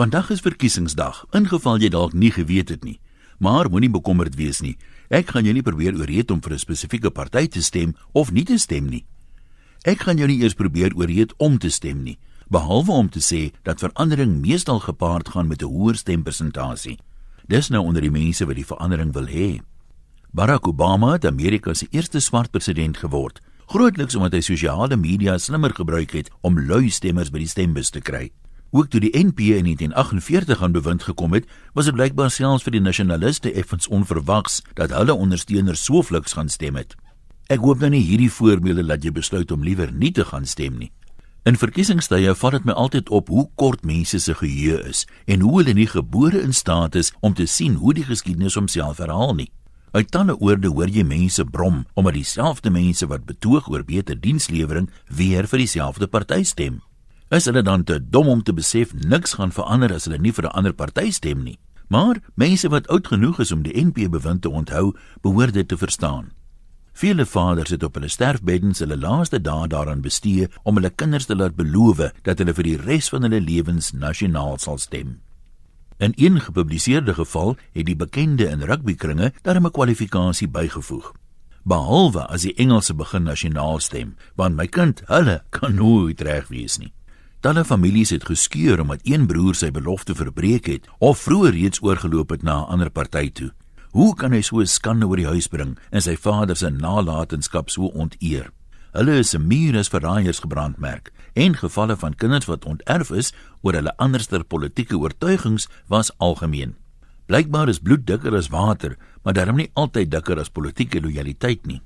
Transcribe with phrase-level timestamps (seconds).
[0.00, 2.94] Vandag is verkiesingsdag, ingeval jy dalk nie geweet het nie.
[3.36, 4.78] Maar moenie bekommerd wees nie.
[5.12, 8.44] Ek gaan jou nie probeer ooreed om vir 'n spesifieke party te stem of nie
[8.44, 9.04] te stem nie.
[9.84, 12.18] Ek gaan jou nie eers probeer ooreed om te stem nie,
[12.48, 16.98] behalwe om te sê dat verandering meestal gepaard gaan met 'n hoër stempersentasie.
[17.46, 19.60] Dis nou onder die mense wat die verandering wil hê.
[20.32, 25.74] Barack Obama het Amerika se eerste swart president geword, grootliks omdat hy sosiale media slimmer
[25.74, 28.30] gebruik het om lui stemmers by die stembus te kry.
[28.70, 32.76] Ook toe die NP in 1948 aan bewind gekom het, was dit blykbaar selfs vir
[32.76, 36.94] die nasionaliste effens onverwags dat hulle ondersteuners so fliks gaan stem het.
[37.50, 40.76] Ek hoop nou nie hierdie voorbeelde laat jy besluit om liewer nie te gaan stem
[40.78, 40.92] nie.
[41.42, 45.56] In verkiesingstye val dit my altyd op hoe kort mense se geheue is en hoe
[45.58, 49.48] hulle nie gebore in staat is om te sien hoe die geskiedenis homself herhaal nie.
[49.90, 54.86] Uit talle oorde hoor jy mense brom omdat dieselfde mense wat betoog oor beter dienslewering
[55.08, 56.78] weer vir dieselfde party stem.
[57.30, 60.46] Is hulle dan te dom om te besef niks gaan verander as hulle nie vir
[60.46, 61.58] 'n ander party stem nie?
[61.88, 65.76] Maar mense wat oud genoeg is om die NP bewind te onthou, behoort dit te
[65.76, 66.32] verstaan.
[66.92, 71.36] Vele vaders het op hulle sterfbeddens hulle laaste dae daaraan bestee om hulle kinders te
[71.36, 75.20] laat beloof dat hulle vir die res van hulle lewens nasionaal sal stem.
[75.98, 81.12] In een gepubliseerde geval het die bekende in rugbykringe daarmee 'n kwalifikasie bygevoeg.
[81.62, 86.78] Behalwe as die Engelse begin nasionaal stem, want my kind, hulle kan nooit reg wees
[86.78, 86.92] nie.
[87.40, 92.34] Talle families het geskeur omdat een broer sy belofte verbreek het of vroeër reeds oorgeloop
[92.34, 93.50] het na 'n ander party toe.
[93.90, 97.70] Hoe kan hy so 'n skande oor die huis bring en sy vader se nalatenskap
[97.70, 98.52] so onteer?
[98.92, 103.32] Hulle is 'n muur as verraaiers gebrandmerk en gevalle van kinders wat onterf is
[103.62, 106.74] oor hulle anderster politieke oortuigings was algemeen.
[107.26, 111.80] Blykbaar is bloed dikker as water, maar daarom nie altyd dikker as politieke lojaliteit nie.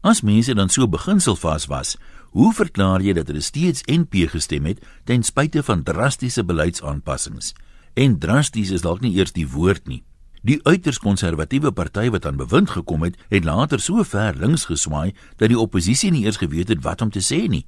[0.00, 1.96] As mense dan so beginselvas was,
[2.32, 7.52] hoe verklaar jy dat hulle steeds NP gestem het ten spyte van drastiese beleidsaanpassings?
[8.00, 10.00] En drasties is dalk nie eers die woord nie.
[10.40, 15.12] Die uiters konservatiewe party wat aan bewind gekom het, het later so ver links geswaai
[15.36, 17.66] dat die oppositie nie eers geweet het wat om te sê nie.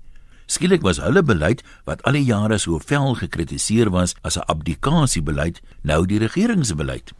[0.48, 5.60] Skielik was hulle beleid wat al die jare so vel gekritiseer was as 'n abdikasiebeleid,
[5.82, 7.12] nou die regering se beleid.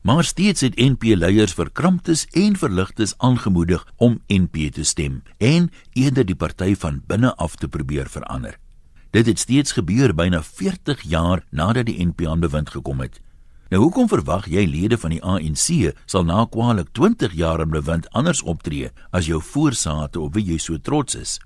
[0.00, 6.24] Maar steeds het NP leiers verkramptes en verligtes aangemoedig om NP te stem en eerder
[6.24, 8.58] die party van binne af te probeer verander.
[9.10, 13.20] Dit het steeds gebeur byna 40 jaar nadat die NP aan bewind gekom het.
[13.68, 18.08] Nou hoekom verwag jy lede van die ANC sal na kwaliek 20 jaar aan bewind
[18.10, 21.36] anders optree as jou voorsate op wie jy so trots is?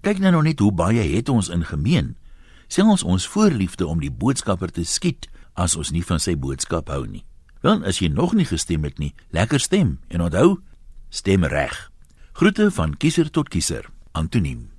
[0.00, 2.14] Kyk nou nog net hoe baie het ons in gemeen.
[2.68, 7.04] Selfs ons voorliefde om die boodskapper te skiet as ons nie van sy boodskap hou
[7.06, 7.24] nie.
[7.62, 10.60] Wel, as jy nog nie gestem het nie, lekker stem en onthou,
[11.08, 11.90] stem reg.
[12.32, 13.86] Groete van kiezer tot kiezer.
[14.12, 14.71] Antoniem